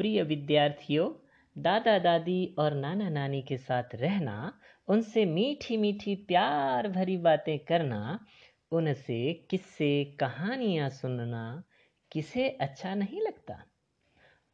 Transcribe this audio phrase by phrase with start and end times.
[0.00, 1.10] प्रिय विद्यार्थियों,
[1.58, 8.26] दादा, दादी और नाना, नानी के साथ रहना, उनसे मीठी मीठी, प्यार भरी बातें करना,
[8.72, 11.62] उनसे किस्से, कहानियाँ सुनना
[12.12, 13.64] किसे अच्छा नहीं लगता?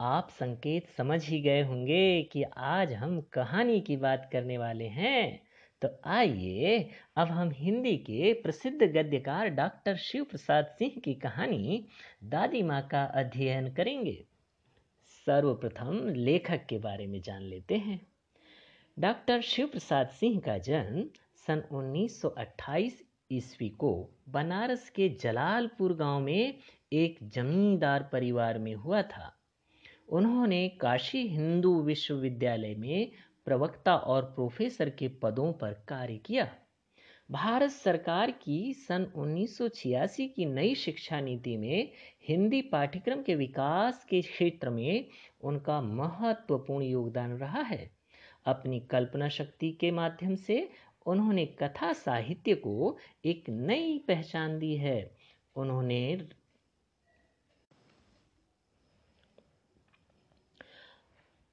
[0.00, 5.42] आप संकेत समझ ही गए होंगे कि आज हम कहानी की बात करने वाले हैं।
[5.82, 11.86] तो आइए, अब हम हिंदी के प्रसिद्ध गद्यकार डॉक्टर शिव प्रसाद सिंह की कहानी
[12.24, 14.35] दादी माँ का अध्ययन करेंगे।
[15.26, 18.06] सर्वप्रथम लेखक के बारे में जान लेते हैं।
[18.98, 21.04] डॉक्टर शिव प्रसाद सिंह का जन्म
[21.46, 23.02] सन 1928
[23.32, 26.54] ईस्वी को बनारस के जलालपुर गाँव में
[26.92, 29.32] एक जमींदार परिवार में हुआ था।
[30.08, 33.10] उन्होंने काशी हिंदू विश्वविद्यालय में
[33.44, 36.54] प्रवक्ता और प्रोफेसर के पदों पर कार्य किया।
[37.30, 41.92] भारत सरकार की सन 1986 की नई शिक्षा नीति में
[42.28, 45.08] हिंदी पाठ्यक्रम के विकास के क्षेत्र में
[45.40, 47.90] उनका महत्वपूर्ण योगदान रहा है।
[48.46, 50.70] अपनी कल्पना शक्ति के माध्यम से
[51.06, 55.16] उन्होंने कथा साहित्य को एक नई पहचान दी है।
[55.56, 56.28] उन्होंने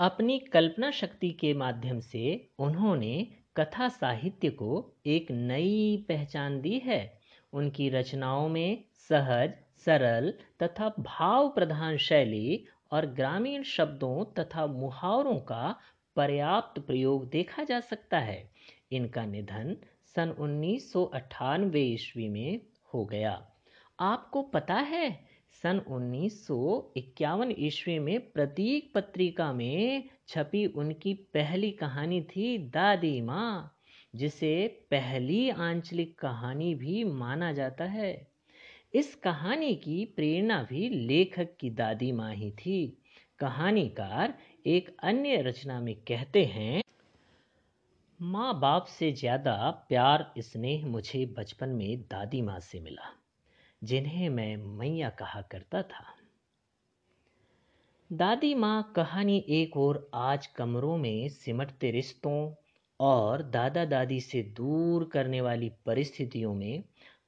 [0.00, 7.18] अपनी कल्पना शक्ति के माध्यम से उन्होंने कथा साहित्य को एक नई पहचान दी है।
[7.52, 15.76] उनकी रचनाओं में सहज, सरल तथा भाव प्रधान शैली और ग्रामीण शब्दों तथा मुहावरों का
[16.16, 18.50] पर्याप्त प्रयोग देखा जा सकता है।
[18.92, 19.76] इनका निधन
[20.16, 22.60] सन उन्नीस सौ अट्ठानवे ईस्वी में
[22.94, 23.46] हो गया।
[24.00, 26.56] आपको पता है सन उन्नीस सौ
[26.96, 33.80] इक्यावन ईस्वी में प्रतीक पत्रिका में छपी उनकी पहली कहानी थी दादी माँ,
[34.14, 38.12] जिसे पहली आंचलिक कहानी भी माना जाता है।
[38.94, 43.02] इस कहानी की प्रेरणा भी लेखक की दादी माँ ही थी।
[43.38, 44.34] कहानीकार
[44.66, 46.82] एक अन्य रचना में कहते हैं,
[48.20, 53.12] माँ बाप से ज़्यादा प्यार, स्नेह मुझे बचपन में दादी माँ से मिला।
[53.84, 56.04] जिन्हें मैं मैया कहा करता था।
[58.10, 62.54] दादी माँ कहानी एक और आज कमरों में सिमटते रिश्तों
[63.00, 66.84] और दादा दादी से दूर करने वाली परिस्थितियों में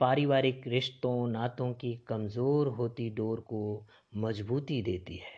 [0.00, 3.86] पारिवारिक रिश्तों, नातों की कमज़ोर होती डोर को
[4.16, 5.36] मजबूती देती है।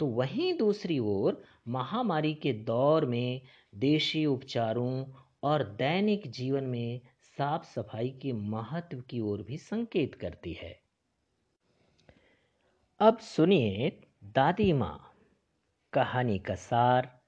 [0.00, 3.40] तो वहीं दूसरी ओर महामारी के दौर में
[3.74, 5.04] देशी उपचारों
[5.42, 7.00] और दैनिक जीवन में
[7.38, 10.80] साफ़ सफ़ाई के महत्व की ओर भी संकेत करती है।
[13.00, 15.14] अब सुनिए दादी माँ
[15.92, 17.20] कहानी का सार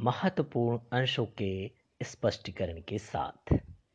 [0.00, 1.70] महत्वपूर्ण अंशों के
[2.02, 3.54] स्पष्टीकरण के साथ।